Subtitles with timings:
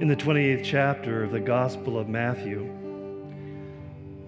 [0.00, 2.64] In the 28th chapter of the Gospel of Matthew,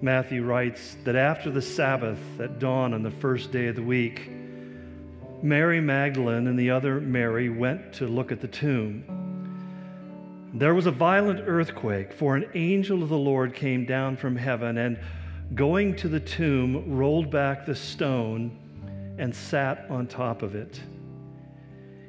[0.03, 4.31] Matthew writes that after the Sabbath at dawn on the first day of the week,
[5.43, 9.03] Mary Magdalene and the other Mary went to look at the tomb.
[10.53, 14.77] There was a violent earthquake, for an angel of the Lord came down from heaven
[14.77, 14.99] and,
[15.55, 18.59] going to the tomb, rolled back the stone
[19.17, 20.83] and sat on top of it.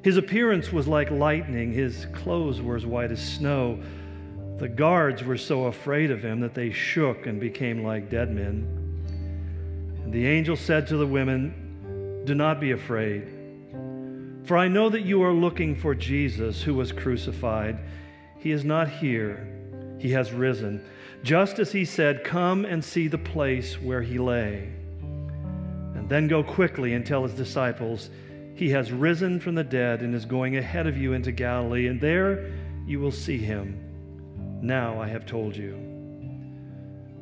[0.04, 3.82] His appearance was like lightning, his clothes were as white as snow.
[4.58, 8.68] The guards were so afraid of him that they shook and became like dead men.
[10.04, 13.30] And the angel said to the women, Do not be afraid,
[14.44, 17.80] for I know that you are looking for Jesus who was crucified.
[18.38, 19.48] He is not here,
[20.00, 20.86] he has risen.
[21.24, 24.70] Just as he said, Come and see the place where he lay.
[25.02, 28.10] And then go quickly and tell his disciples,
[28.56, 32.00] He has risen from the dead and is going ahead of you into Galilee, and
[32.00, 32.54] there
[32.86, 33.80] you will see him.
[34.62, 35.80] Now I have told you.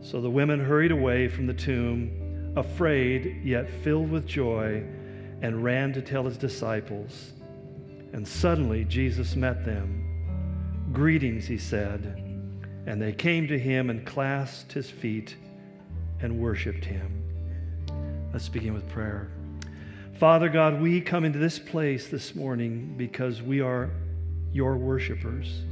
[0.01, 4.83] So the women hurried away from the tomb, afraid yet filled with joy,
[5.41, 7.31] and ran to tell his disciples.
[8.13, 10.89] And suddenly Jesus met them.
[10.91, 12.17] Greetings, he said.
[12.85, 15.35] And they came to him and clasped his feet
[16.19, 17.23] and worshiped him.
[18.33, 19.31] Let's begin with prayer.
[20.13, 23.89] Father God, we come into this place this morning because we are
[24.51, 25.63] your worshipers.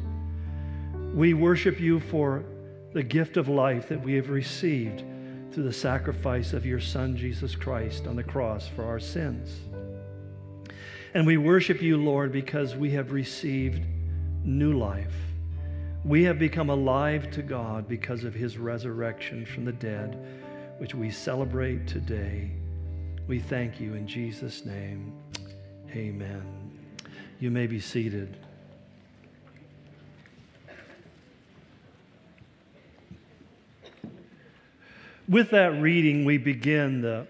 [1.14, 2.44] We worship you for
[2.94, 5.04] the gift of life that we have received
[5.52, 9.60] through the sacrifice of your Son, Jesus Christ, on the cross for our sins.
[11.14, 13.86] And we worship you, Lord, because we have received
[14.44, 15.14] new life.
[16.04, 20.18] We have become alive to God because of his resurrection from the dead
[20.78, 22.52] which we celebrate today.
[23.30, 25.14] We thank you in Jesus' name.
[25.92, 26.42] Amen.
[27.40, 28.36] You may be seated.
[35.28, 37.28] With that reading, we begin the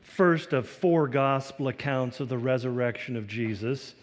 [0.00, 3.94] first of four gospel accounts of the resurrection of Jesus.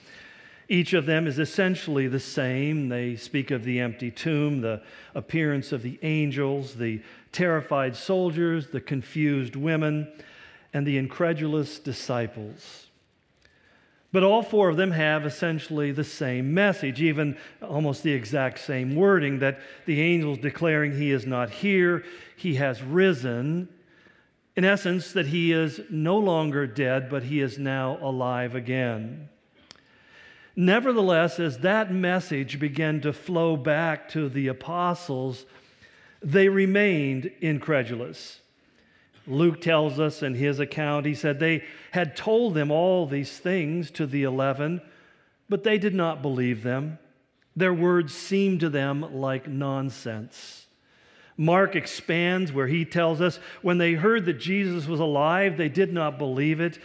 [0.68, 2.90] Each of them is essentially the same.
[2.90, 4.84] They speak of the empty tomb, the
[5.16, 10.12] appearance of the angels, the terrified soldiers, the confused women,
[10.74, 12.88] and the incredulous disciples.
[14.12, 18.96] But all four of them have essentially the same message, even almost the exact same
[18.96, 22.06] wording that the angels declaring he is not here,
[22.36, 23.68] he has risen.
[24.56, 29.30] In essence, that he is no longer dead, but he is now alive again.
[30.56, 35.46] Nevertheless, as that message began to flow back to the apostles,
[36.24, 38.40] they remained incredulous.
[39.28, 43.92] Luke tells us in his account, he said they had told them all these things
[43.92, 44.82] to the eleven,
[45.50, 46.98] but they did not believe them.
[47.56, 50.68] Their words seemed to them like nonsense.
[51.36, 55.94] Mark expands where he tells us when they heard that Jesus was alive, they did
[55.94, 56.80] not believe it.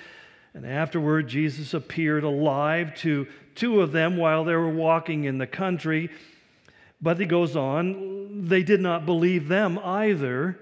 [0.53, 5.47] And afterward, Jesus appeared alive to two of them while they were walking in the
[5.47, 6.11] country.
[7.01, 10.59] But he goes on, they did not believe them either.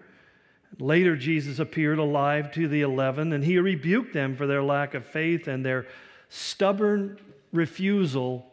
[0.78, 5.04] Later, Jesus appeared alive to the eleven, and he rebuked them for their lack of
[5.04, 5.86] faith and their
[6.28, 7.18] stubborn
[7.52, 8.46] refusal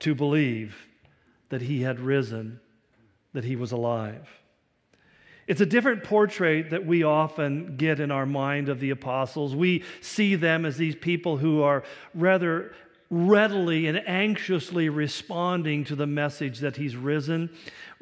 [0.00, 0.88] to believe
[1.48, 2.60] that he had risen,
[3.32, 4.28] that he was alive.
[5.46, 9.54] It's a different portrait that we often get in our mind of the apostles.
[9.54, 11.84] We see them as these people who are
[12.14, 12.74] rather
[13.12, 17.50] readily and anxiously responding to the message that he's risen.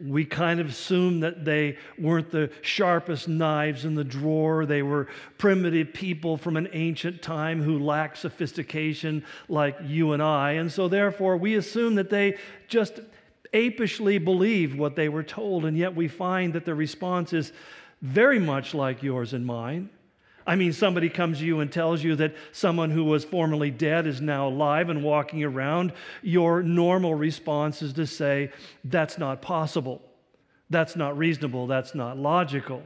[0.01, 4.65] We kind of assume that they weren't the sharpest knives in the drawer.
[4.65, 10.53] They were primitive people from an ancient time who lacked sophistication like you and I.
[10.53, 12.39] And so, therefore, we assume that they
[12.69, 13.01] just
[13.53, 17.53] apishly believed what they were told, and yet we find that the response is
[18.01, 19.91] very much like yours and mine.
[20.47, 24.07] I mean, somebody comes to you and tells you that someone who was formerly dead
[24.07, 25.93] is now alive and walking around.
[26.23, 28.51] Your normal response is to say,
[28.85, 30.03] That's not possible.
[30.71, 31.67] That's not reasonable.
[31.67, 32.83] That's not logical.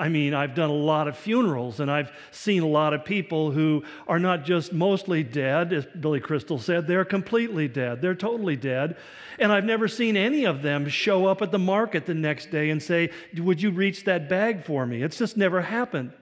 [0.00, 3.50] I mean, I've done a lot of funerals and I've seen a lot of people
[3.50, 8.00] who are not just mostly dead, as Billy Crystal said, they're completely dead.
[8.00, 8.96] They're totally dead.
[9.40, 12.70] And I've never seen any of them show up at the market the next day
[12.70, 15.02] and say, Would you reach that bag for me?
[15.02, 16.12] It's just never happened.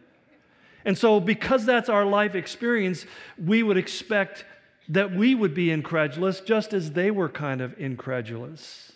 [0.86, 3.04] And so, because that's our life experience,
[3.44, 4.44] we would expect
[4.88, 8.92] that we would be incredulous just as they were kind of incredulous.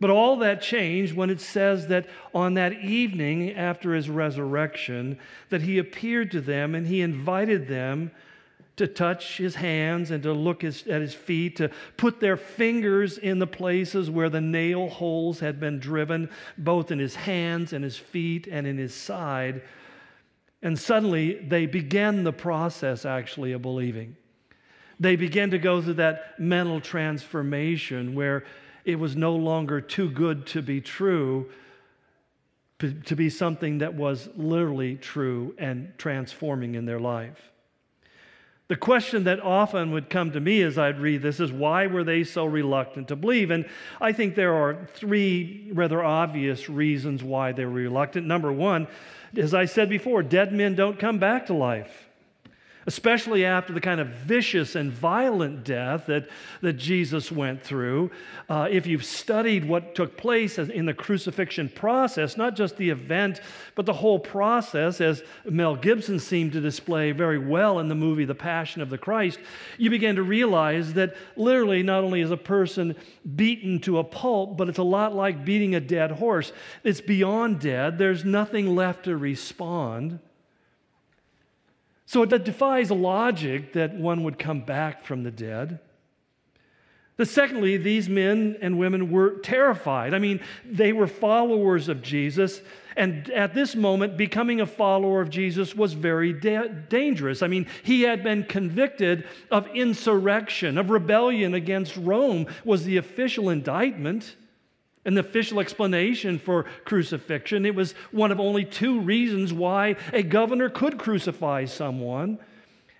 [0.00, 5.20] But all that changed when it says that on that evening after his resurrection
[5.50, 8.10] that he appeared to them and he invited them
[8.74, 13.18] to touch his hands and to look his, at his feet, to put their fingers
[13.18, 16.28] in the places where the nail holes had been driven,
[16.58, 19.62] both in his hands and his feet and in his side.
[20.62, 24.16] And suddenly they began the process actually of believing.
[24.98, 28.44] They began to go through that mental transformation where
[28.84, 31.50] it was no longer too good to be true,
[32.78, 37.50] to be something that was literally true and transforming in their life.
[38.68, 42.02] The question that often would come to me as I'd read this is why were
[42.02, 43.50] they so reluctant to believe?
[43.52, 43.66] And
[44.00, 48.26] I think there are three rather obvious reasons why they were reluctant.
[48.26, 48.88] Number one,
[49.36, 52.05] as I said before, dead men don't come back to life
[52.86, 56.28] especially after the kind of vicious and violent death that,
[56.60, 58.10] that Jesus went through.
[58.48, 63.40] Uh, if you've studied what took place in the crucifixion process, not just the event,
[63.74, 68.24] but the whole process, as Mel Gibson seemed to display very well in the movie
[68.24, 69.40] The Passion of the Christ,
[69.78, 72.94] you begin to realize that literally not only is a person
[73.34, 76.52] beaten to a pulp, but it's a lot like beating a dead horse.
[76.84, 80.20] It's beyond dead, there's nothing left to respond.
[82.06, 85.80] So it defies logic that one would come back from the dead.
[87.16, 90.12] The secondly, these men and women were terrified.
[90.12, 92.60] I mean, they were followers of Jesus,
[92.94, 97.42] and at this moment, becoming a follower of Jesus was very da- dangerous.
[97.42, 103.48] I mean, he had been convicted of insurrection, of rebellion against Rome, was the official
[103.48, 104.36] indictment
[105.06, 107.64] and the official explanation for crucifixion.
[107.64, 112.38] It was one of only two reasons why a governor could crucify someone.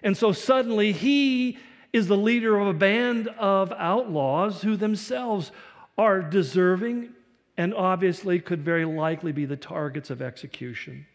[0.05, 1.59] And so suddenly he
[1.93, 5.51] is the leader of a band of outlaws who themselves
[5.99, 7.11] are deserving
[7.57, 11.07] and obviously could very likely be the targets of execution.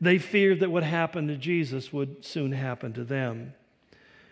[0.00, 3.54] They feared that what happened to Jesus would soon happen to them.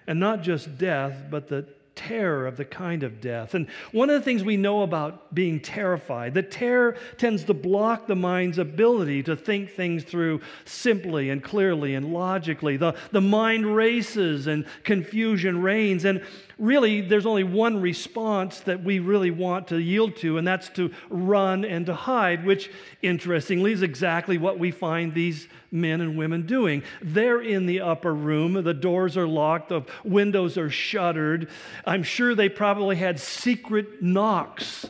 [0.07, 3.55] And not just death, but the terror of the kind of death.
[3.55, 8.07] And one of the things we know about being terrified, the terror tends to block
[8.07, 12.77] the mind's ability to think things through simply and clearly and logically.
[12.77, 16.05] The, the mind races and confusion reigns.
[16.05, 16.23] And
[16.59, 20.91] really, there's only one response that we really want to yield to, and that's to
[21.11, 22.71] run and to hide, which,
[23.03, 26.83] interestingly, is exactly what we find these men and women doing.
[27.03, 31.49] They're in the upper room, the doors are locked, the windows are shuttered.
[31.85, 34.87] I'm sure they probably had secret knocks.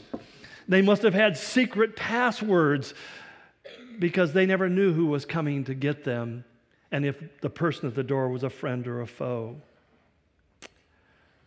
[0.68, 2.94] They must have had secret passwords
[3.98, 6.44] because they never knew who was coming to get them
[6.92, 9.56] and if the person at the door was a friend or a foe.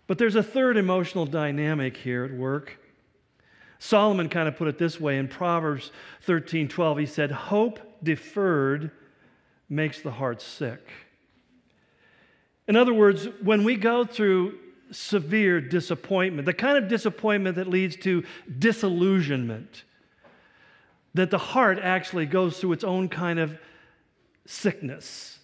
[0.10, 2.80] But there's a third emotional dynamic here at work.
[3.78, 5.92] Solomon kind of put it this way in Proverbs
[6.24, 6.98] 13 12.
[6.98, 8.90] He said, Hope deferred
[9.70, 10.90] makes the heart sick.
[12.68, 14.58] In other words, when we go through
[14.90, 18.24] severe disappointment, the kind of disappointment that leads to
[18.58, 19.84] disillusionment,
[21.14, 23.60] that the heart actually goes through its own kind of
[24.48, 25.39] sickness.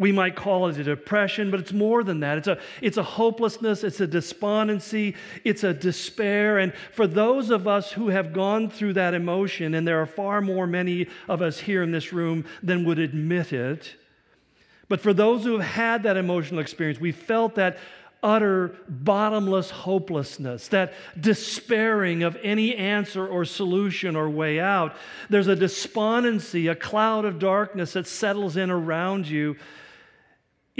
[0.00, 2.38] We might call it a depression, but it's more than that.
[2.38, 5.14] It's a, it's a hopelessness, it's a despondency,
[5.44, 6.56] it's a despair.
[6.56, 10.40] And for those of us who have gone through that emotion, and there are far
[10.40, 13.94] more many of us here in this room than would admit it,
[14.88, 17.76] but for those who have had that emotional experience, we felt that
[18.22, 24.96] utter bottomless hopelessness, that despairing of any answer or solution or way out.
[25.28, 29.56] There's a despondency, a cloud of darkness that settles in around you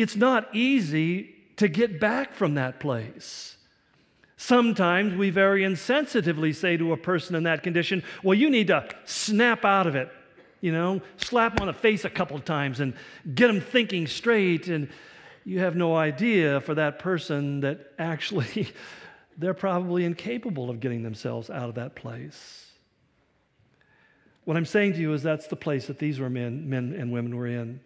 [0.00, 3.56] it's not easy to get back from that place.
[4.36, 8.88] Sometimes we very insensitively say to a person in that condition, Well, you need to
[9.04, 10.10] snap out of it.
[10.62, 12.94] You know, slap them on the face a couple times and
[13.34, 14.68] get them thinking straight.
[14.68, 14.88] And
[15.44, 18.72] you have no idea for that person that actually
[19.36, 22.66] they're probably incapable of getting themselves out of that place.
[24.44, 27.12] What I'm saying to you is that's the place that these were men, men and
[27.12, 27.80] women were in.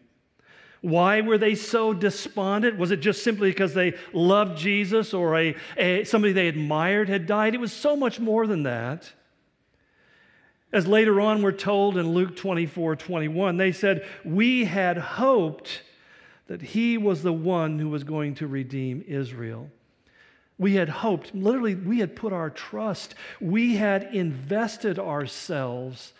[0.85, 2.77] Why were they so despondent?
[2.77, 7.27] Was it just simply because they loved Jesus or a, a, somebody they admired had
[7.27, 7.55] died?
[7.55, 9.11] It was so much more than that.
[10.75, 15.81] As later on we're told in Luke 24 21, they said, We had hoped
[16.49, 19.71] that he was the one who was going to redeem Israel.
[20.59, 26.13] We had hoped, literally, we had put our trust, we had invested ourselves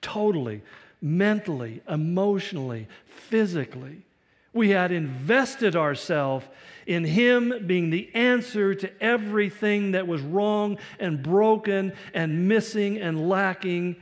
[0.00, 0.62] totally,
[1.00, 4.04] mentally, emotionally, physically
[4.52, 6.46] we had invested ourselves
[6.86, 13.28] in Him being the answer to everything that was wrong and broken and missing and
[13.28, 13.96] lacking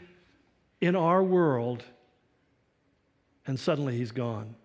[0.81, 1.85] in our world.
[3.47, 4.57] And suddenly He's gone.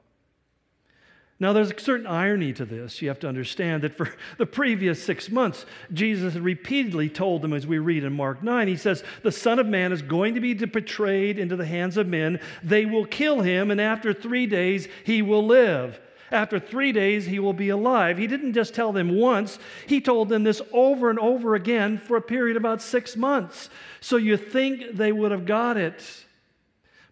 [1.37, 3.01] Now, there's a certain irony to this.
[3.01, 7.51] You have to understand that for the previous six months, Jesus had repeatedly told them,
[7.51, 10.39] as we read in Mark 9, he says, The Son of Man is going to
[10.39, 12.39] be betrayed into the hands of men.
[12.63, 15.99] They will kill him, and after three days, he will live.
[16.31, 18.17] After three days, he will be alive.
[18.17, 22.17] He didn't just tell them once, he told them this over and over again for
[22.17, 23.69] a period of about six months.
[23.99, 26.03] So you think they would have got it.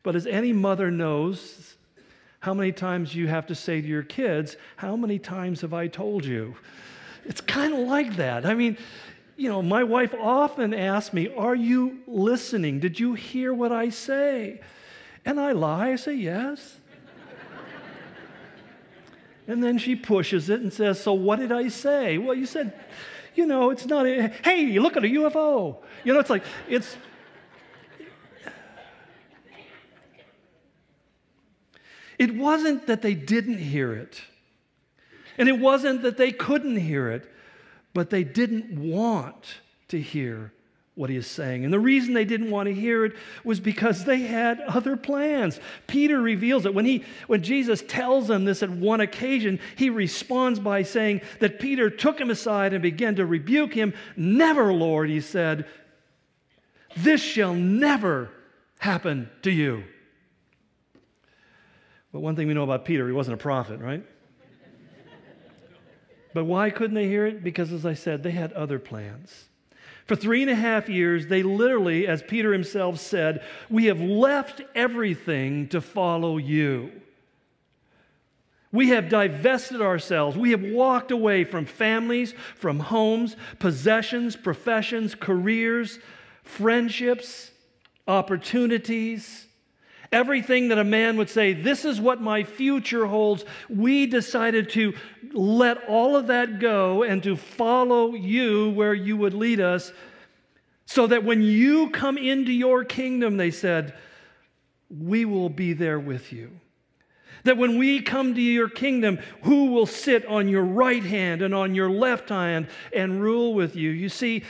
[0.01, 1.72] But as any mother knows,
[2.43, 5.87] how many times you have to say to your kids, How many times have I
[5.87, 6.55] told you?
[7.23, 8.45] It's kind of like that.
[8.45, 8.77] I mean,
[9.37, 12.81] you know, my wife often asks me, Are you listening?
[12.81, 14.59] Did you hear what I say?
[15.23, 15.91] And I lie.
[15.91, 16.79] I say, Yes.
[19.47, 22.17] and then she pushes it and says, So what did I say?
[22.17, 22.73] Well, you said,
[23.35, 25.77] you know, it's not, a, hey, look at a UFO.
[26.03, 26.97] You know, it's like, it's,
[32.19, 34.21] It wasn't that they didn't hear it,
[35.37, 37.31] and it wasn't that they couldn't hear it,
[37.93, 39.55] but they didn't want
[39.89, 40.51] to hear
[40.95, 41.63] what he is saying.
[41.63, 45.59] And the reason they didn't want to hear it was because they had other plans.
[45.87, 46.73] Peter reveals it.
[46.75, 51.59] When, he, when Jesus tells them this at one occasion, he responds by saying that
[51.59, 53.93] Peter took him aside and began to rebuke him.
[54.15, 55.65] Never, Lord, he said,
[56.95, 58.29] this shall never
[58.77, 59.83] happen to you.
[62.13, 64.05] But one thing we know about Peter, he wasn't a prophet, right?
[66.33, 67.43] but why couldn't they hear it?
[67.43, 69.45] Because, as I said, they had other plans.
[70.05, 74.61] For three and a half years, they literally, as Peter himself said, we have left
[74.75, 76.91] everything to follow you.
[78.71, 80.35] We have divested ourselves.
[80.35, 85.99] We have walked away from families, from homes, possessions, professions, careers,
[86.43, 87.51] friendships,
[88.07, 89.47] opportunities.
[90.13, 94.93] Everything that a man would say, This is what my future holds, we decided to
[95.33, 99.91] let all of that go and to follow you where you would lead us,
[100.85, 103.93] so that when you come into your kingdom, they said,
[104.99, 106.59] we will be there with you.
[107.45, 111.53] That when we come to your kingdom, who will sit on your right hand and
[111.53, 113.89] on your left hand and rule with you?
[113.89, 114.43] You see,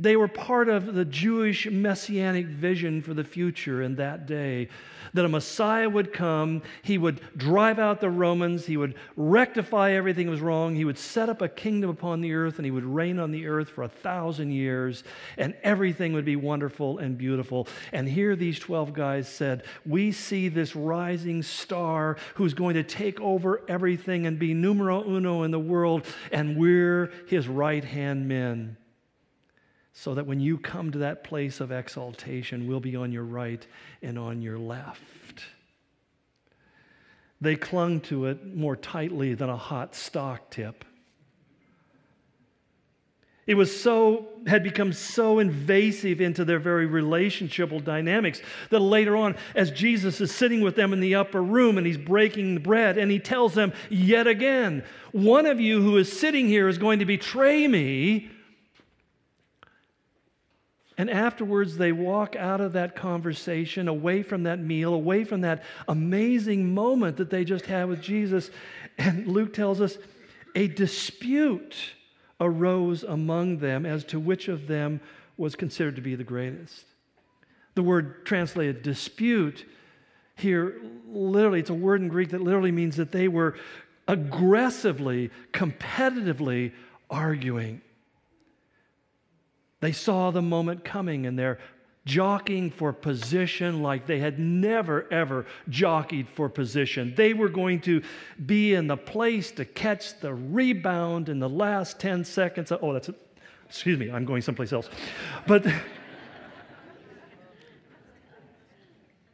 [0.00, 4.68] they were part of the Jewish messianic vision for the future in that day
[5.12, 10.26] that a Messiah would come, he would drive out the Romans, he would rectify everything
[10.26, 12.84] that was wrong, he would set up a kingdom upon the earth, and he would
[12.84, 15.04] reign on the earth for a thousand years,
[15.36, 17.68] and everything would be wonderful and beautiful.
[17.92, 23.20] And here these 12 guys said, We see this rising star who's going to take
[23.20, 28.76] over everything and be numero uno in the world, and we're his right hand men
[29.92, 33.66] so that when you come to that place of exaltation, we'll be on your right
[34.02, 35.44] and on your left.
[37.40, 40.84] They clung to it more tightly than a hot stock tip.
[43.46, 49.34] It was so, had become so invasive into their very relationshipal dynamics that later on,
[49.56, 52.96] as Jesus is sitting with them in the upper room and he's breaking the bread,
[52.96, 57.00] and he tells them yet again, One of you who is sitting here is going
[57.00, 58.30] to betray me.
[61.00, 65.62] And afterwards, they walk out of that conversation, away from that meal, away from that
[65.88, 68.50] amazing moment that they just had with Jesus.
[68.98, 69.96] And Luke tells us
[70.54, 71.74] a dispute
[72.38, 75.00] arose among them as to which of them
[75.38, 76.84] was considered to be the greatest.
[77.76, 79.64] The word translated dispute
[80.36, 83.56] here, literally, it's a word in Greek that literally means that they were
[84.06, 86.72] aggressively, competitively
[87.08, 87.80] arguing.
[89.80, 91.58] They saw the moment coming and they're
[92.04, 97.14] jockeying for position like they had never, ever jockeyed for position.
[97.16, 98.02] They were going to
[98.44, 102.72] be in the place to catch the rebound in the last 10 seconds.
[102.72, 103.10] Oh, that's,
[103.68, 104.88] excuse me, I'm going someplace else.
[105.46, 105.66] But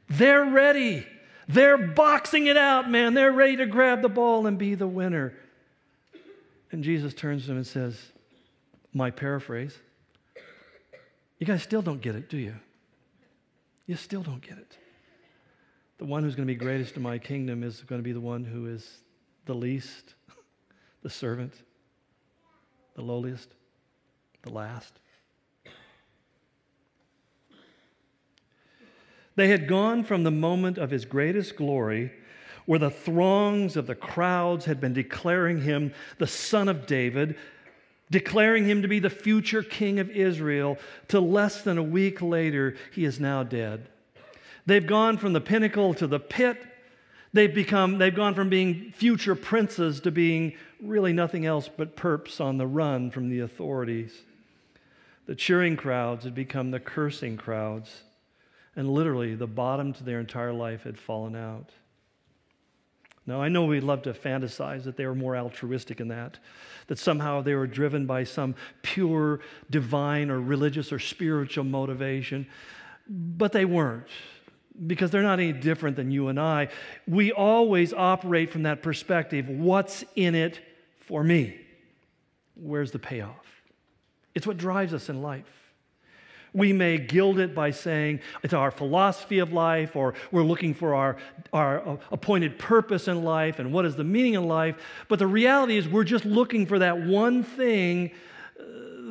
[0.08, 1.06] they're ready.
[1.48, 3.14] They're boxing it out, man.
[3.14, 5.34] They're ready to grab the ball and be the winner.
[6.72, 7.96] And Jesus turns to them and says,
[8.92, 9.78] My paraphrase,
[11.38, 12.54] you guys still don't get it, do you?
[13.86, 14.76] You still don't get it.
[15.98, 18.20] The one who's going to be greatest in my kingdom is going to be the
[18.20, 19.02] one who is
[19.46, 20.14] the least,
[21.02, 21.54] the servant,
[22.94, 23.50] the lowliest,
[24.42, 24.98] the last.
[29.36, 32.10] They had gone from the moment of his greatest glory,
[32.64, 37.36] where the throngs of the crowds had been declaring him the Son of David,
[38.10, 42.76] declaring him to be the future king of Israel, to less than a week later,
[42.92, 43.88] he is now dead.
[44.64, 46.62] They've gone from the pinnacle to the pit.
[47.32, 52.40] They've become, they've gone from being future princes to being really nothing else but perps
[52.40, 54.12] on the run from the authorities.
[55.26, 58.02] The cheering crowds had become the cursing crowds,
[58.76, 61.70] and literally the bottom to their entire life had fallen out.
[63.26, 66.38] Now, I know we'd love to fantasize that they were more altruistic in that,
[66.86, 72.46] that somehow they were driven by some pure divine or religious or spiritual motivation,
[73.08, 74.06] but they weren't
[74.86, 76.68] because they're not any different than you and I.
[77.08, 80.60] We always operate from that perspective what's in it
[80.98, 81.58] for me?
[82.54, 83.46] Where's the payoff?
[84.34, 85.65] It's what drives us in life.
[86.56, 90.94] We may gild it by saying it's our philosophy of life, or we're looking for
[90.94, 91.18] our,
[91.52, 94.74] our appointed purpose in life and what is the meaning in life.
[95.08, 98.12] But the reality is, we're just looking for that one thing
[98.58, 98.62] uh,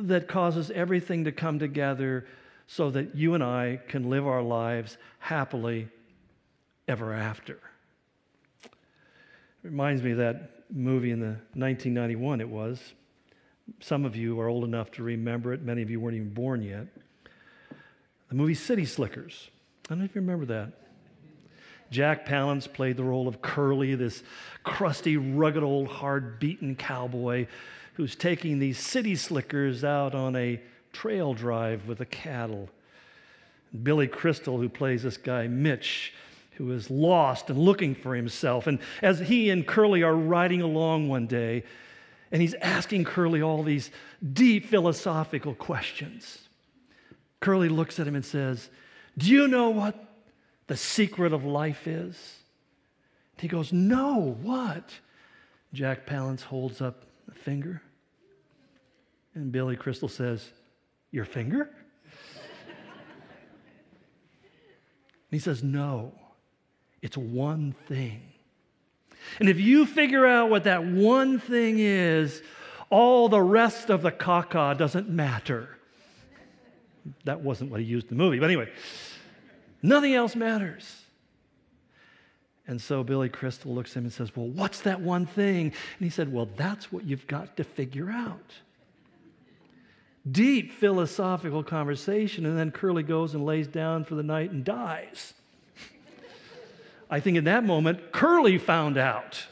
[0.02, 2.26] that causes everything to come together
[2.66, 5.86] so that you and I can live our lives happily
[6.88, 7.60] ever after.
[8.64, 8.70] It
[9.62, 12.80] reminds me of that movie in the 1991 it was.
[13.78, 15.62] Some of you are old enough to remember it.
[15.62, 16.88] Many of you weren't even born yet.
[18.28, 19.50] The movie City Slickers.
[19.86, 20.72] I don't know if you remember that.
[21.90, 24.22] Jack Palance played the role of Curly, this
[24.64, 27.46] crusty, rugged, old, hard beaten cowboy
[27.94, 30.60] who's taking these city slickers out on a
[30.92, 32.68] trail drive with the cattle.
[33.82, 36.12] Billy Crystal, who plays this guy, Mitch,
[36.52, 38.66] who is lost and looking for himself.
[38.66, 41.64] And as he and Curly are riding along one day,
[42.32, 43.90] and he's asking Curly all these
[44.32, 46.45] deep philosophical questions,
[47.40, 48.70] Curly looks at him and says,
[49.16, 50.02] Do you know what
[50.66, 52.38] the secret of life is?
[53.38, 54.90] He goes, No, what?
[55.72, 57.82] Jack Palance holds up a finger.
[59.34, 60.50] And Billy Crystal says,
[61.10, 61.70] your finger?
[65.30, 66.12] he says, No,
[67.02, 68.22] it's one thing.
[69.40, 72.42] And if you figure out what that one thing is,
[72.90, 75.75] all the rest of the caca doesn't matter.
[77.24, 78.70] That wasn't what he used in the movie, but anyway,
[79.82, 81.02] nothing else matters.
[82.68, 85.66] And so Billy Crystal looks at him and says, Well, what's that one thing?
[85.66, 88.52] And he said, Well, that's what you've got to figure out
[90.30, 95.34] deep philosophical conversation, and then Curly goes and lays down for the night and dies.
[97.08, 99.46] I think in that moment, Curly found out.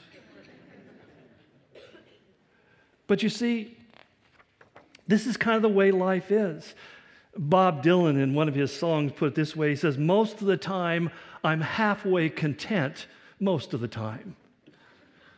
[3.07, 3.77] But you see,
[5.07, 6.75] this is kind of the way life is.
[7.37, 10.47] Bob Dylan, in one of his songs, put it this way He says, Most of
[10.47, 11.11] the time,
[11.42, 13.07] I'm halfway content,
[13.40, 14.37] most of the time.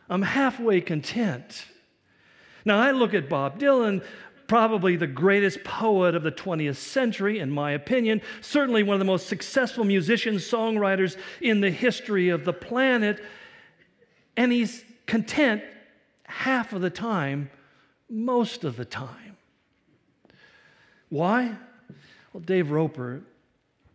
[0.09, 1.65] I'm halfway content.
[2.63, 4.03] Now, I look at Bob Dylan,
[4.47, 9.05] probably the greatest poet of the 20th century, in my opinion, certainly one of the
[9.05, 13.21] most successful musicians, songwriters in the history of the planet.
[14.37, 15.63] And he's content
[16.23, 17.49] half of the time,
[18.09, 19.37] most of the time.
[21.09, 21.55] Why?
[22.37, 23.23] Well, Dave Roper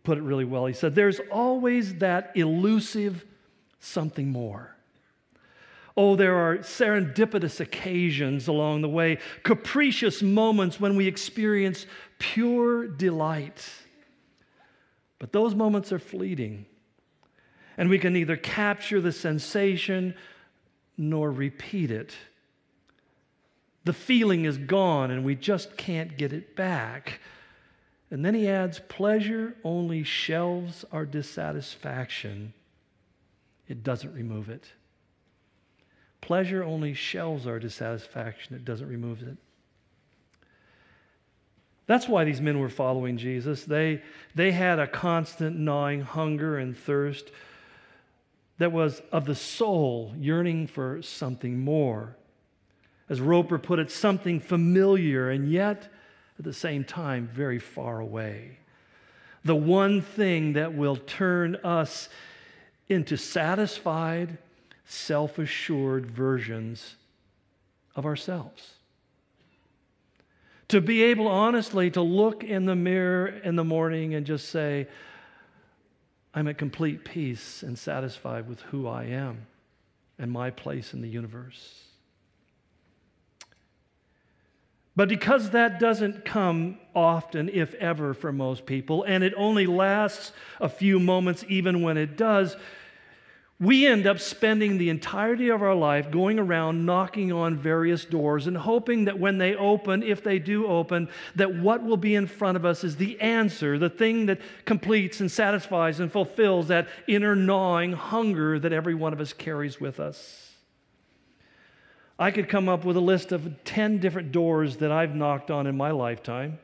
[0.03, 0.65] put it really well.
[0.65, 3.23] He said, There's always that elusive
[3.79, 4.75] something more.
[5.95, 11.85] Oh, there are serendipitous occasions along the way, capricious moments when we experience
[12.19, 13.65] pure delight.
[15.19, 16.65] But those moments are fleeting,
[17.77, 20.15] and we can neither capture the sensation
[20.97, 22.13] nor repeat it.
[23.85, 27.21] The feeling is gone, and we just can't get it back.
[28.11, 32.53] And then he adds pleasure only shelves our dissatisfaction,
[33.67, 34.71] it doesn't remove it.
[36.21, 39.37] Pleasure only shelves our dissatisfaction, it doesn't remove it.
[41.85, 43.65] That's why these men were following Jesus.
[43.65, 44.01] They,
[44.35, 47.29] they had a constant gnawing hunger and thirst
[48.57, 52.15] that was of the soul, yearning for something more.
[53.09, 55.91] As Roper put it, something familiar and yet
[56.37, 58.57] at the same time very far away.
[59.43, 62.09] The one thing that will turn us
[62.87, 64.37] into satisfied
[64.85, 66.95] self assured versions
[67.95, 68.73] of ourselves.
[70.69, 74.87] To be able honestly to look in the mirror in the morning and just say,
[76.33, 79.45] I'm at complete peace and satisfied with who I am
[80.17, 81.83] and my place in the universe.
[84.95, 90.31] But because that doesn't come often, if ever, for most people, and it only lasts
[90.61, 92.55] a few moments even when it does,
[93.59, 98.45] we end up spending the entirety of our life going around knocking on various doors
[98.45, 102.27] and hoping that when they open, if they do open, that what will be in
[102.27, 106.87] front of us is the answer, the thing that completes and satisfies and fulfills that
[107.07, 110.52] inner gnawing hunger that every one of us carries with us.
[112.17, 115.67] I could come up with a list of 10 different doors that I've knocked on
[115.67, 116.59] in my lifetime.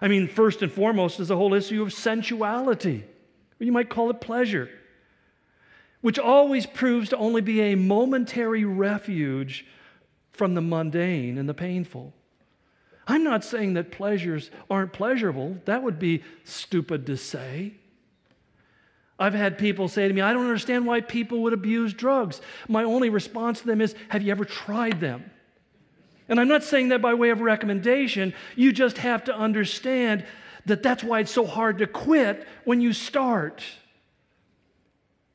[0.00, 3.04] I mean, first and foremost is the whole issue of sensuality,
[3.60, 4.70] or you might call it pleasure
[6.02, 9.64] which always proves to only be a momentary refuge
[10.32, 12.12] from the mundane and the painful.
[13.06, 15.58] I'm not saying that pleasures aren't pleasurable.
[15.64, 17.74] That would be stupid to say.
[19.22, 22.40] I've had people say to me, I don't understand why people would abuse drugs.
[22.68, 25.30] My only response to them is, Have you ever tried them?
[26.28, 28.34] And I'm not saying that by way of recommendation.
[28.56, 30.24] You just have to understand
[30.66, 33.62] that that's why it's so hard to quit when you start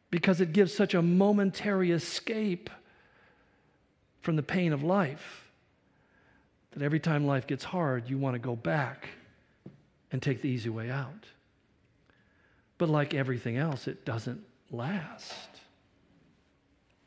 [0.09, 2.69] because it gives such a momentary escape
[4.21, 5.49] from the pain of life
[6.71, 9.09] that every time life gets hard, you want to go back
[10.11, 11.25] and take the easy way out.
[12.77, 15.49] But like everything else, it doesn't last.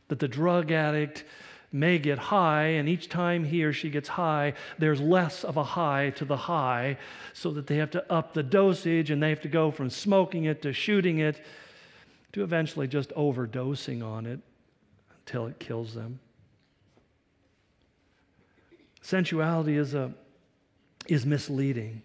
[0.08, 1.24] That the drug addict
[1.72, 5.62] may get high, and each time he or she gets high, there's less of a
[5.62, 6.98] high to the high,
[7.32, 10.44] so that they have to up the dosage and they have to go from smoking
[10.44, 11.44] it to shooting it
[12.32, 14.40] to eventually just overdosing on it
[15.20, 16.18] until it kills them.
[19.02, 20.12] Sensuality is, a,
[21.06, 22.02] is misleading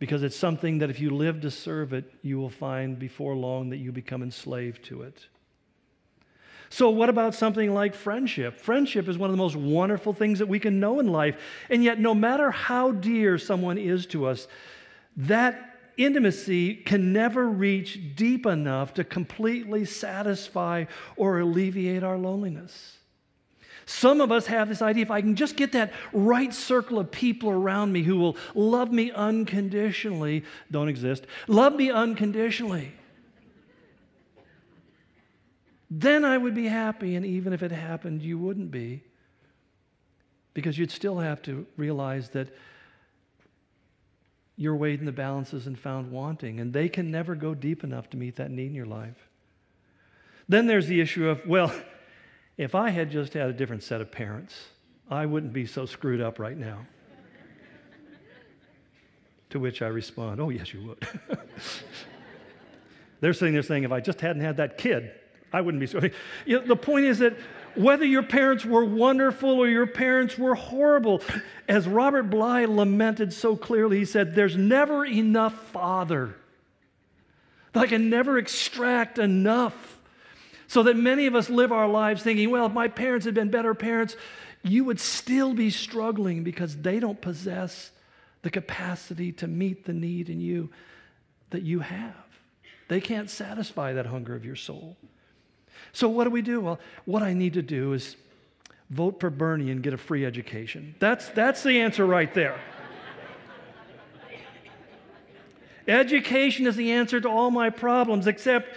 [0.00, 3.68] because it's something that if you live to serve it, you will find before long
[3.70, 5.26] that you become enslaved to it.
[6.70, 8.58] So, what about something like friendship?
[8.58, 11.36] Friendship is one of the most wonderful things that we can know in life.
[11.68, 14.48] And yet, no matter how dear someone is to us,
[15.16, 20.86] that intimacy can never reach deep enough to completely satisfy
[21.16, 22.99] or alleviate our loneliness.
[23.86, 27.10] Some of us have this idea if I can just get that right circle of
[27.10, 32.92] people around me who will love me unconditionally, don't exist, love me unconditionally,
[35.90, 37.16] then I would be happy.
[37.16, 39.02] And even if it happened, you wouldn't be.
[40.54, 42.48] Because you'd still have to realize that
[44.56, 48.10] you're weighed in the balances and found wanting, and they can never go deep enough
[48.10, 49.28] to meet that need in your life.
[50.48, 51.72] Then there's the issue of, well,
[52.56, 54.54] if I had just had a different set of parents,
[55.10, 56.86] I wouldn't be so screwed up right now.
[59.50, 61.06] to which I respond, oh, yes, you would.
[63.20, 65.12] They're sitting there saying, if I just hadn't had that kid,
[65.52, 66.00] I wouldn't be so.
[66.46, 67.36] You know, the point is that
[67.74, 71.22] whether your parents were wonderful or your parents were horrible.
[71.68, 76.36] As Robert Bly lamented so clearly, he said, There's never enough father.
[77.74, 79.99] I can never extract enough.
[80.70, 83.50] So that many of us live our lives thinking, well, if my parents had been
[83.50, 84.14] better parents,
[84.62, 87.90] you would still be struggling because they don't possess
[88.42, 90.70] the capacity to meet the need in you
[91.50, 92.14] that you have.
[92.86, 94.96] They can't satisfy that hunger of your soul.
[95.92, 96.60] So, what do we do?
[96.60, 98.14] Well, what I need to do is
[98.90, 100.94] vote for Bernie and get a free education.
[101.00, 102.60] That's, that's the answer right there.
[105.88, 108.68] education is the answer to all my problems, except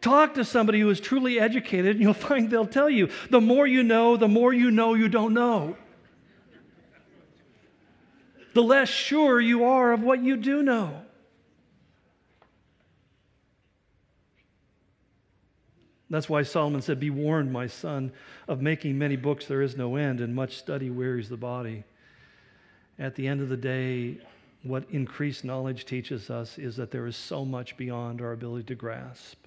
[0.00, 3.66] talk to somebody who is truly educated, and you'll find they'll tell you the more
[3.66, 5.76] you know, the more you know you don't know.
[8.52, 11.02] The less sure you are of what you do know.
[16.10, 18.10] That's why Solomon said, Be warned, my son,
[18.48, 21.84] of making many books there is no end, and much study wearies the body.
[22.98, 24.18] At the end of the day,
[24.64, 28.74] what increased knowledge teaches us is that there is so much beyond our ability to
[28.74, 29.46] grasp.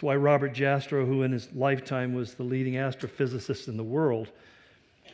[0.00, 4.30] That's why Robert Jastrow, who in his lifetime was the leading astrophysicist in the world,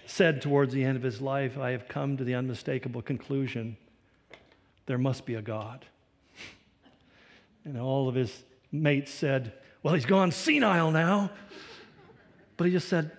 [0.07, 3.79] said towards the end of his life, I have come to the unmistakable conclusion
[4.87, 5.85] there must be a God.
[7.65, 11.33] And all of his mates said, well, he's gone senile now.
[12.57, 13.11] But he just said,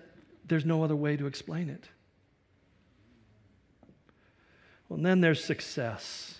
[0.46, 1.84] there's no other way to explain it.
[4.88, 6.37] Well, and then there's success.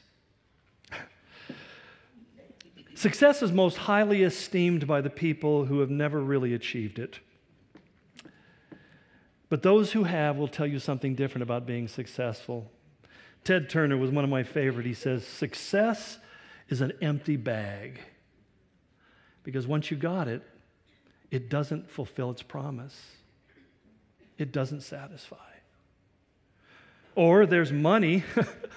[2.98, 7.20] Success is most highly esteemed by the people who have never really achieved it.
[9.48, 12.72] But those who have will tell you something different about being successful.
[13.44, 14.84] Ted Turner was one of my favorite.
[14.84, 16.18] He says, Success
[16.68, 18.00] is an empty bag.
[19.44, 20.42] Because once you got it,
[21.30, 23.00] it doesn't fulfill its promise,
[24.38, 25.36] it doesn't satisfy.
[27.14, 28.24] Or there's money.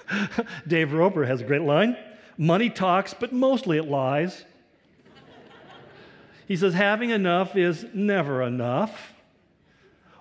[0.68, 1.96] Dave Roper has a great line
[2.36, 4.44] money talks, but mostly it lies.
[6.46, 9.14] He says, having enough is never enough.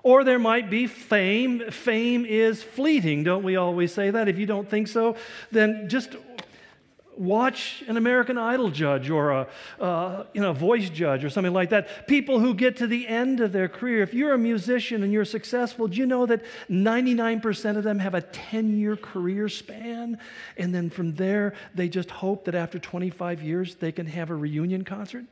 [0.04, 1.70] Or there might be fame.
[1.70, 3.24] Fame is fleeting.
[3.24, 4.28] Don't we always say that?
[4.28, 5.16] If you don't think so,
[5.52, 6.16] then just
[7.18, 9.48] watch an American Idol judge or a
[9.80, 12.08] uh, you know, voice judge or something like that.
[12.08, 14.02] People who get to the end of their career.
[14.02, 18.14] If you're a musician and you're successful, do you know that 99% of them have
[18.14, 20.18] a 10 year career span?
[20.58, 24.36] And then from there, they just hope that after 25 years, they can have a
[24.36, 25.26] reunion concert?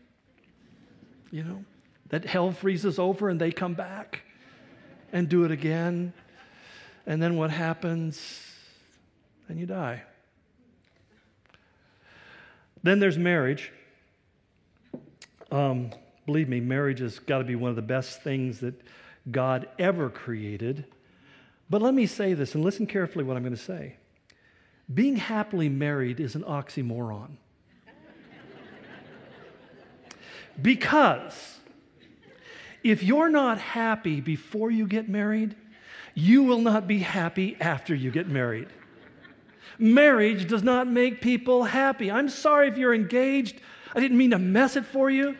[1.32, 1.64] You know,
[2.10, 4.24] that hell freezes over and they come back
[5.14, 6.14] and do it again.
[7.06, 8.46] And then what happens?
[9.48, 10.04] Then you die.
[12.84, 13.72] Then there's marriage.
[15.52, 15.92] Um,
[16.26, 18.80] believe me, marriage has got to be one of the best things that
[19.30, 20.86] God ever created.
[21.70, 23.98] But let me say this, and listen carefully what I'm going to say.
[24.92, 27.38] Being happily married is an oxymoron.
[30.62, 31.60] because
[32.84, 35.56] if you're not happy before you get married,
[36.16, 38.68] you will not be happy after you get married.
[39.80, 42.12] Marriage does not make people happy.
[42.12, 43.62] I'm sorry if you're engaged.
[43.96, 45.38] I didn't mean to mess it for you.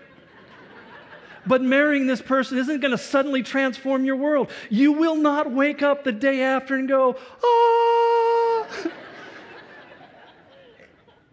[1.46, 4.50] But marrying this person isn't going to suddenly transform your world.
[4.70, 8.68] You will not wake up the day after and go, ah.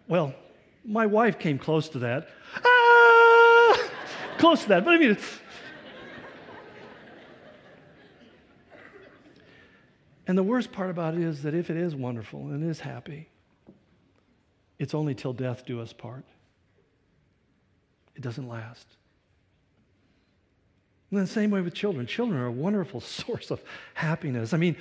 [0.07, 0.33] well,
[0.85, 2.29] my wife came close to that.
[2.65, 3.89] Ah!
[4.37, 4.85] close to that.
[4.85, 5.17] But I mean,
[10.27, 13.29] And the worst part about it is that if it is wonderful and is happy,
[14.77, 16.25] it's only till death do us part.
[18.15, 18.85] It doesn't last.
[21.09, 22.05] And the same way with children.
[22.05, 23.61] Children are a wonderful source of
[23.93, 24.53] happiness.
[24.53, 24.75] I mean,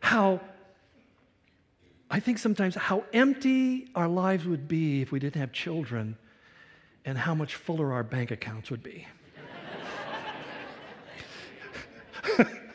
[0.00, 0.40] how,
[2.10, 6.16] I think sometimes how empty our lives would be if we didn't have children
[7.04, 9.06] and how much fuller our bank accounts would be.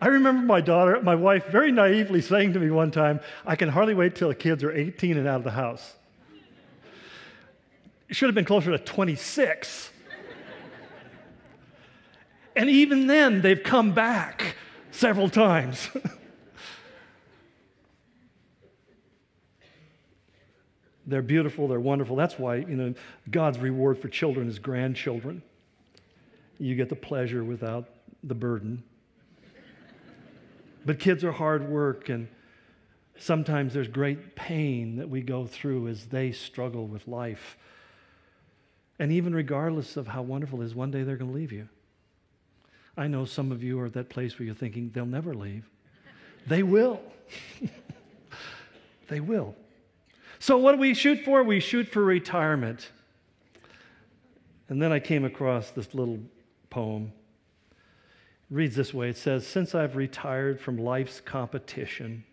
[0.00, 3.68] I remember my daughter, my wife, very naively saying to me one time, I can
[3.68, 5.94] hardly wait till the kids are 18 and out of the house.
[8.08, 9.90] It should have been closer to 26.
[12.54, 14.54] and even then, they've come back
[14.92, 15.90] several times.
[21.06, 22.14] they're beautiful, they're wonderful.
[22.14, 22.94] That's why, you know,
[23.30, 25.42] God's reward for children is grandchildren.
[26.58, 27.88] You get the pleasure without
[28.22, 28.84] the burden.
[30.88, 32.28] But kids are hard work, and
[33.18, 37.58] sometimes there's great pain that we go through as they struggle with life.
[38.98, 41.68] And even regardless of how wonderful it is, one day they're going to leave you.
[42.96, 45.68] I know some of you are at that place where you're thinking they'll never leave.
[46.46, 47.02] They will.
[49.08, 49.54] they will.
[50.38, 51.42] So, what do we shoot for?
[51.42, 52.88] We shoot for retirement.
[54.70, 56.20] And then I came across this little
[56.70, 57.12] poem
[58.50, 62.24] reads this way it says, Since I've retired from life's competition,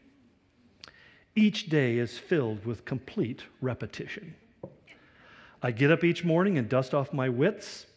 [1.35, 4.35] each day is filled with complete repetition.
[5.61, 7.87] I get up each morning and dust off my wits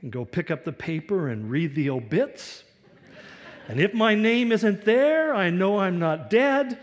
[0.00, 2.64] and go pick up the paper and read the obits.
[3.68, 6.78] And if my name isn't there, I know I'm not dead.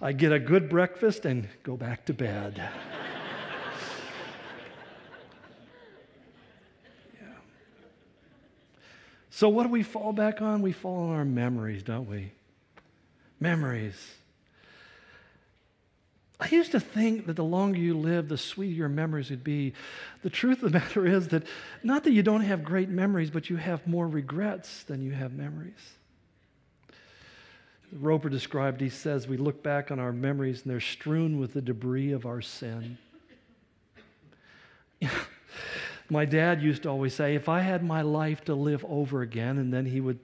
[0.00, 2.70] I get a good breakfast and go back to bed.
[9.40, 10.60] So, what do we fall back on?
[10.60, 12.32] We fall on our memories, don't we?
[13.40, 13.96] Memories.
[16.38, 19.72] I used to think that the longer you live, the sweeter your memories would be.
[20.20, 21.44] The truth of the matter is that
[21.82, 25.32] not that you don't have great memories, but you have more regrets than you have
[25.32, 25.94] memories.
[27.94, 31.62] Roper described, he says, we look back on our memories and they're strewn with the
[31.62, 32.98] debris of our sin.
[36.10, 39.58] My dad used to always say, if I had my life to live over again,
[39.58, 40.18] and then he would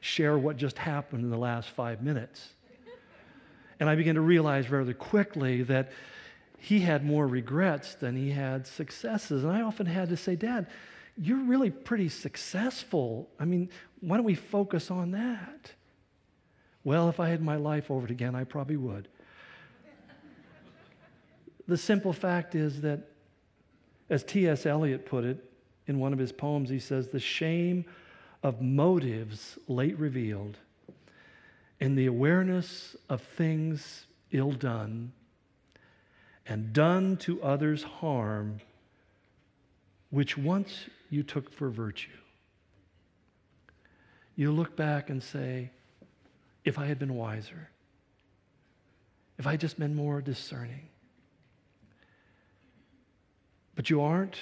[0.00, 2.50] share what just happened in the last five minutes.
[3.80, 5.90] And I began to realize rather quickly that
[6.58, 9.44] he had more regrets than he had successes.
[9.44, 10.68] And I often had to say, Dad,
[11.18, 13.28] you're really pretty successful.
[13.38, 13.68] I mean,
[14.00, 15.72] why don't we focus on that?
[16.84, 19.08] Well, if I had my life over again, I probably would.
[21.66, 23.00] the simple fact is that
[24.08, 24.66] as T.S.
[24.66, 25.42] Eliot put it
[25.86, 27.84] in one of his poems, he says, The shame
[28.42, 30.58] of motives late revealed
[31.80, 35.12] and the awareness of things ill done
[36.46, 38.60] and done to others harm,
[40.10, 42.10] which once you took for virtue.
[44.36, 45.70] You look back and say,
[46.64, 47.68] if I had been wiser,
[49.38, 50.88] if I had just been more discerning,
[53.76, 54.36] but you aren't.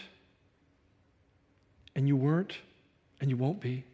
[1.96, 2.54] And you weren't,
[3.20, 3.84] and you won't be.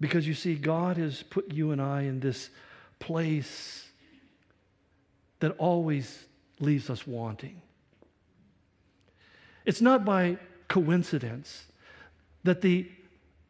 [0.00, 2.50] Because you see, God has put you and I in this
[2.98, 3.86] place
[5.40, 6.24] that always
[6.60, 7.60] leaves us wanting.
[9.64, 11.66] It's not by coincidence
[12.44, 12.88] that the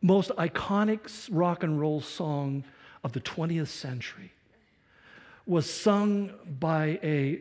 [0.03, 2.65] most iconic rock and roll song
[3.05, 4.33] of the 20th century
[5.47, 7.41] was sung by a,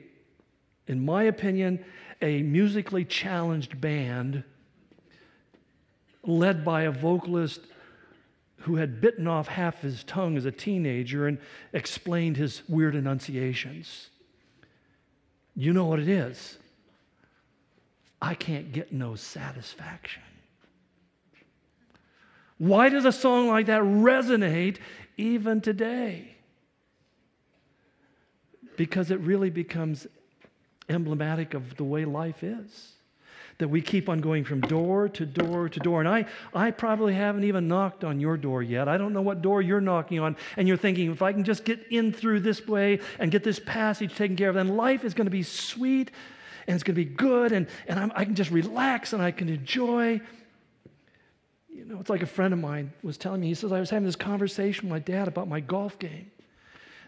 [0.88, 1.84] in my opinion,
[2.22, 4.44] a musically challenged band
[6.24, 7.62] led by a vocalist
[8.62, 11.39] who had bitten off half his tongue as a teenager and
[11.74, 14.10] explained his weird enunciations.
[15.56, 16.58] You know what it is.
[18.22, 20.22] I can't get no satisfaction.
[22.60, 24.78] Why does a song like that resonate
[25.17, 26.36] even today?
[28.78, 30.06] Because it really becomes
[30.91, 32.93] emblematic of the way life is.
[33.58, 35.99] That we keep on going from door to door to door.
[35.99, 38.88] And I, I probably haven't even knocked on your door yet.
[38.88, 40.36] I don't know what door you're knocking on.
[40.58, 43.60] And you're thinking, if I can just get in through this way and get this
[43.60, 46.12] passage taken care of, then life is going to be sweet
[46.67, 49.32] and it's going to be good and, and I'm, I can just relax and I
[49.32, 50.21] can enjoy.
[51.69, 53.89] You know, it's like a friend of mine was telling me, he says, I was
[53.89, 56.32] having this conversation with my dad about my golf game.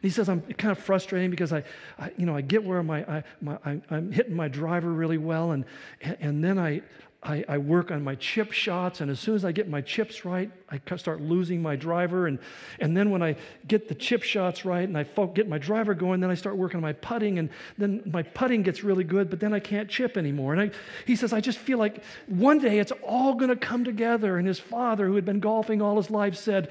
[0.04, 1.63] He says, I'm kind of frustrating because I,
[1.98, 5.18] I you know, I get where my, I, my, I, am hitting my driver really
[5.18, 5.63] well, and,
[6.02, 6.82] and then I,
[7.24, 10.26] I, I, work on my chip shots, and as soon as I get my chips
[10.26, 12.28] right, I start losing my driver.
[12.28, 12.38] And,
[12.82, 16.20] and then when I get the chip shots right and I get my driver going,
[16.20, 19.39] then I start working on my putting, and then my putting gets really good, but
[19.39, 20.52] then I can't chip anymore.
[20.52, 20.72] And I,
[21.08, 24.38] he says, I just feel like one day it's all going to come together.
[24.38, 26.70] And his father, who had been golfing all his life, said,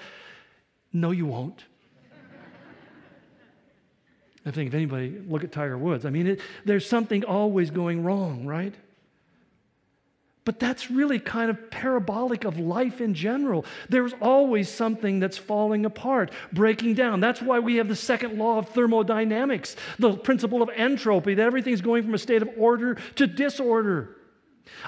[0.93, 1.65] No, you won't.
[4.45, 6.05] I think if anybody, look at Tiger Woods.
[6.05, 8.75] I mean, it, there's something always going wrong, right?
[10.45, 13.65] But that's really kind of parabolic of life in general.
[13.89, 17.21] There's always something that's falling apart, breaking down.
[17.21, 21.81] That's why we have the second law of thermodynamics, the principle of entropy, that everything's
[21.81, 24.17] going from a state of order to disorder.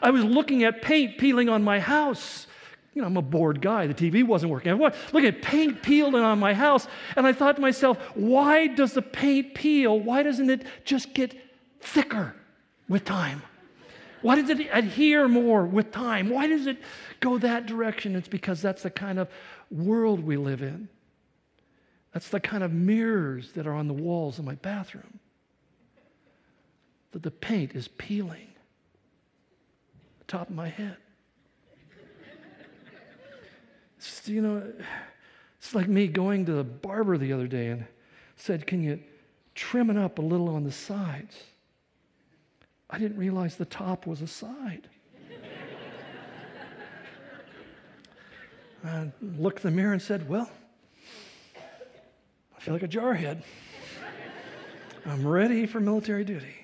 [0.02, 2.48] I was looking at paint peeling on my house.
[2.94, 3.88] You know, I'm a bored guy.
[3.88, 4.70] The TV wasn't working.
[4.70, 8.68] I was looking at paint peeling on my house, and I thought to myself, why
[8.68, 9.98] does the paint peel?
[9.98, 11.34] Why doesn't it just get
[11.80, 12.34] thicker
[12.88, 13.42] with time?
[14.22, 16.30] Why does it adhere more with time?
[16.30, 16.78] Why does it
[17.20, 18.16] go that direction?
[18.16, 19.28] It's because that's the kind of
[19.70, 20.88] world we live in.
[22.14, 25.18] That's the kind of mirrors that are on the walls of my bathroom.
[27.10, 28.48] That the paint is peeling
[30.20, 30.96] the top of my head.
[34.24, 34.62] It's, you know,
[35.58, 37.84] it's like me going to the barber the other day and
[38.36, 38.98] said, Can you
[39.54, 41.36] trim it up a little on the sides?
[42.88, 44.88] I didn't realize the top was a side.
[48.82, 50.50] I looked in the mirror and said, Well,
[52.56, 53.42] I feel like a jarhead.
[55.04, 56.54] I'm ready for military duty.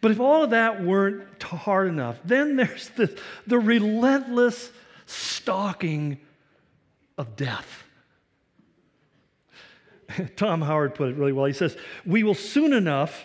[0.00, 4.70] But if all of that weren't hard enough, then there's the, the relentless
[5.48, 6.18] stalking
[7.16, 7.84] of death.
[10.36, 11.46] Tom Howard put it really well.
[11.46, 13.24] He says, We will soon enough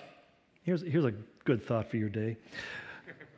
[0.63, 2.37] Here's, here's a good thought for your day.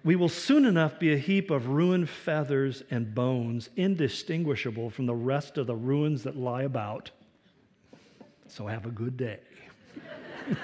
[0.03, 5.15] We will soon enough be a heap of ruined feathers and bones, indistinguishable from the
[5.15, 7.09] rest of the ruins that lie about.
[8.47, 9.39] So have a good day.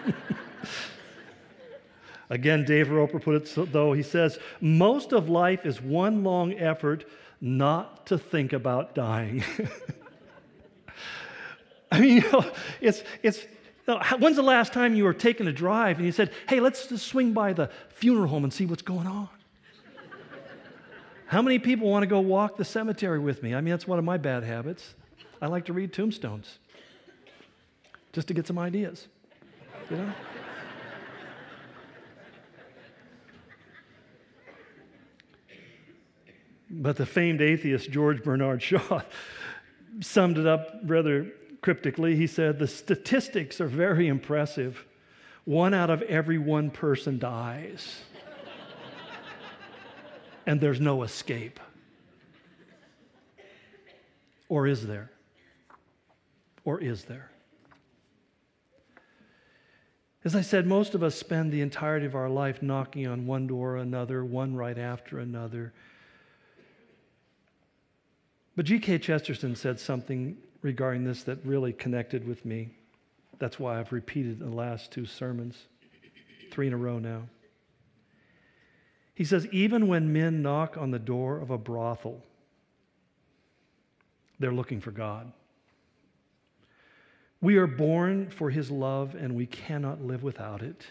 [2.30, 3.94] Again, Dave Roper put it so, though.
[3.94, 7.06] He says, Most of life is one long effort
[7.42, 9.44] not to think about dying.
[11.92, 12.46] I mean, you know,
[12.80, 13.46] it's, it's,
[14.20, 17.08] When's the last time you were taking a drive and you said, hey, let's just
[17.08, 19.28] swing by the funeral home and see what's going on?
[21.26, 23.56] How many people want to go walk the cemetery with me?
[23.56, 24.94] I mean, that's one of my bad habits.
[25.42, 26.60] I like to read tombstones
[28.14, 29.08] just to get some ideas,
[29.90, 30.14] you know?
[36.74, 39.02] But the famed atheist George Bernard Shaw
[40.00, 41.28] summed it up rather
[41.62, 44.86] cryptically, he said, The statistics are very impressive.
[45.44, 48.02] One out of every one person dies,
[50.46, 51.60] and there's no escape.
[54.48, 55.12] Or is there?
[56.64, 57.32] Or is there?
[60.24, 63.48] As I said, most of us spend the entirety of our life knocking on one
[63.48, 65.74] door or another, one right after another.
[68.56, 69.00] But G.K.
[69.00, 72.70] Chesterton said something regarding this that really connected with me.
[73.40, 75.68] That's why I've repeated the last two sermons,
[76.52, 77.24] three in a row now.
[79.16, 82.24] He says, even when men knock on the door of a brothel,
[84.40, 85.32] they're looking for God.
[87.40, 90.86] We are born for His love and we cannot live without it.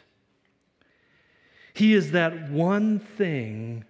[1.75, 3.85] He is that one thing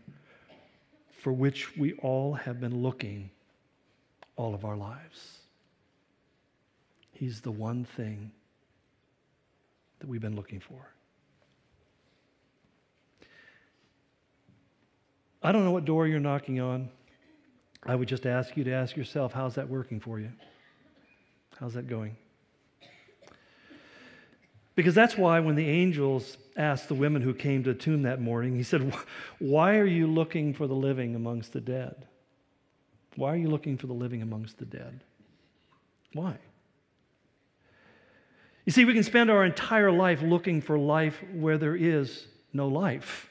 [1.10, 3.30] for which we all have been looking
[4.40, 5.36] all of our lives.
[7.12, 8.32] He's the one thing
[9.98, 10.78] that we've been looking for.
[15.42, 16.88] I don't know what door you're knocking on.
[17.84, 20.30] I would just ask you to ask yourself, how's that working for you?
[21.58, 22.16] How's that going?
[24.74, 28.22] Because that's why when the angels asked the women who came to the tomb that
[28.22, 28.94] morning, he said,
[29.38, 32.06] Why are you looking for the living amongst the dead?
[33.16, 35.00] Why are you looking for the living amongst the dead?
[36.12, 36.38] Why?
[38.64, 42.68] You see, we can spend our entire life looking for life where there is no
[42.68, 43.28] life,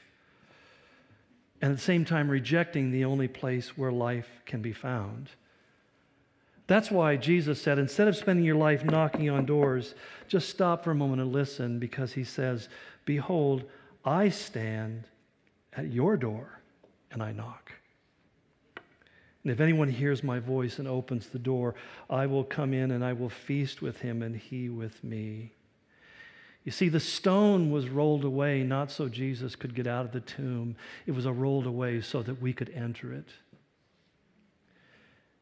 [1.62, 5.30] and at the same time rejecting the only place where life can be found.
[6.66, 9.94] That's why Jesus said, instead of spending your life knocking on doors,
[10.28, 12.68] just stop for a moment and listen because he says,
[13.04, 13.64] Behold,
[14.04, 15.04] I stand
[15.72, 16.60] at your door
[17.10, 17.72] and I knock.
[19.42, 21.74] And if anyone hears my voice and opens the door,
[22.10, 25.52] I will come in and I will feast with him and he with me.
[26.62, 30.20] You see, the stone was rolled away not so Jesus could get out of the
[30.20, 30.76] tomb,
[31.06, 33.28] it was rolled away so that we could enter it.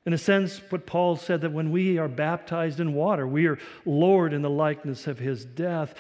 [0.07, 3.59] In a sense, what Paul said that when we are baptized in water, we are
[3.85, 5.95] lowered in the likeness of his death,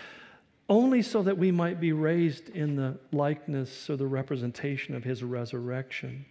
[0.68, 5.24] only so that we might be raised in the likeness or the representation of his
[5.24, 6.24] resurrection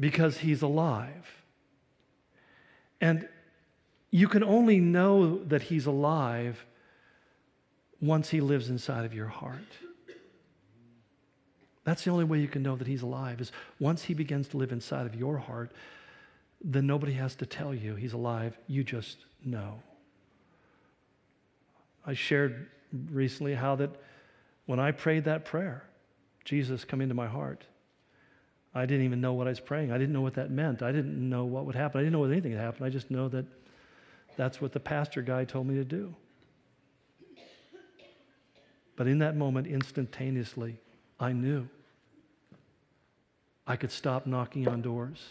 [0.00, 1.42] because he's alive.
[3.00, 3.28] And
[4.10, 6.64] you can only know that he's alive
[8.00, 9.58] once he lives inside of your heart.
[11.84, 14.56] That's the only way you can know that he's alive is once he begins to
[14.56, 15.72] live inside of your heart,
[16.62, 18.58] then nobody has to tell you he's alive.
[18.66, 19.82] You just know.
[22.06, 22.68] I shared
[23.10, 23.90] recently how that
[24.66, 25.84] when I prayed that prayer,
[26.44, 27.64] Jesus come into my heart.
[28.74, 29.90] I didn't even know what I was praying.
[29.90, 30.82] I didn't know what that meant.
[30.82, 31.98] I didn't know what would happen.
[31.98, 32.86] I didn't know what anything would happen.
[32.86, 33.44] I just know that
[34.36, 36.14] that's what the pastor guy told me to do.
[38.96, 40.78] But in that moment, instantaneously,
[41.18, 41.68] I knew
[43.66, 45.28] I could stop knocking on doors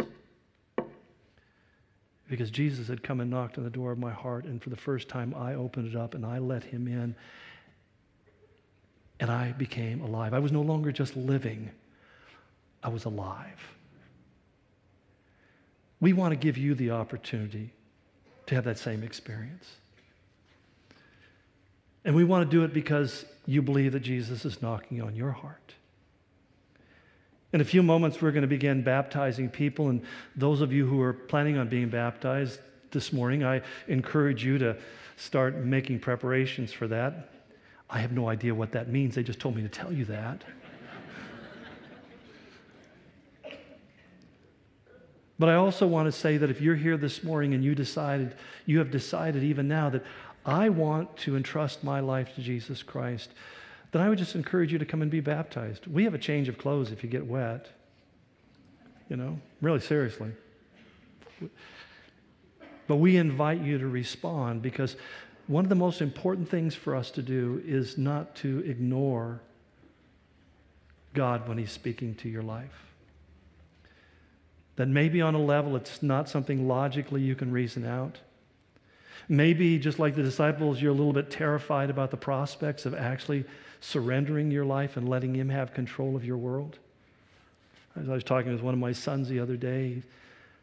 [2.30, 4.76] because Jesus had come and knocked on the door of my heart, and for the
[4.76, 7.16] first time, I opened it up and I let him in,
[9.20, 10.34] and I became alive.
[10.34, 11.72] I was no longer just living.
[12.84, 13.76] I was alive.
[16.00, 17.72] We want to give you the opportunity
[18.46, 19.66] to have that same experience.
[22.06, 25.32] And we want to do it because you believe that Jesus is knocking on your
[25.32, 25.74] heart.
[27.52, 29.90] In a few moments, we're going to begin baptizing people.
[29.90, 30.02] And
[30.36, 32.60] those of you who are planning on being baptized
[32.92, 34.78] this morning, I encourage you to
[35.18, 37.32] start making preparations for that.
[37.90, 39.16] I have no idea what that means.
[39.16, 40.44] They just told me to tell you that.
[45.40, 48.36] But I also want to say that if you're here this morning and you decided,
[48.66, 50.04] you have decided even now that
[50.46, 53.32] I want to entrust my life to Jesus Christ,
[53.92, 55.88] then I would just encourage you to come and be baptized.
[55.88, 57.70] We have a change of clothes if you get wet.
[59.08, 60.32] You know, really seriously.
[62.88, 64.98] But we invite you to respond because
[65.48, 69.42] one of the most important things for us to do is not to ignore
[71.14, 72.89] God when He's speaking to your life
[74.80, 78.20] that maybe on a level it's not something logically you can reason out.
[79.28, 83.44] Maybe, just like the disciples, you're a little bit terrified about the prospects of actually
[83.82, 86.80] surrendering your life and letting Him have control of your world.
[88.00, 90.02] As I was talking with one of my sons the other day,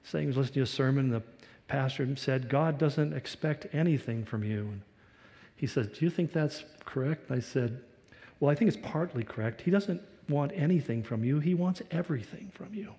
[0.02, 1.22] saying he was listening to a sermon, the
[1.68, 4.60] pastor said, God doesn't expect anything from you.
[4.60, 4.80] And
[5.56, 7.30] he said, Do you think that's correct?
[7.30, 7.82] I said,
[8.40, 9.60] Well, I think it's partly correct.
[9.60, 12.94] He doesn't want anything from you, He wants everything from you.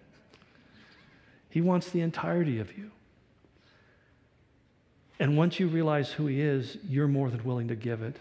[1.57, 2.91] He wants the entirety of you.
[5.19, 8.15] And once you realize who He is, you're more than willing to give it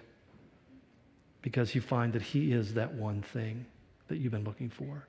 [1.42, 3.66] because you find that He is that one thing
[4.08, 5.06] that you've been looking for.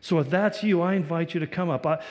[0.00, 1.86] So if that's you, I invite you to come up.
[1.86, 2.02] I,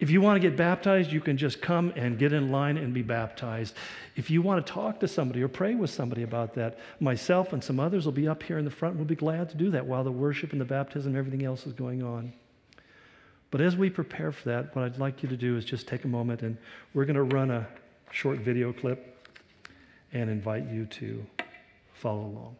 [0.00, 2.92] if you want to get baptized, you can just come and get in line and
[2.92, 3.76] be baptized.
[4.16, 7.62] If you want to talk to somebody or pray with somebody about that, myself and
[7.62, 8.96] some others will be up here in the front.
[8.96, 11.68] We'll be glad to do that while the worship and the baptism and everything else
[11.68, 12.32] is going on.
[13.54, 16.02] But as we prepare for that, what I'd like you to do is just take
[16.02, 16.58] a moment and
[16.92, 17.68] we're going to run a
[18.10, 19.30] short video clip
[20.12, 21.24] and invite you to
[21.92, 22.56] follow along.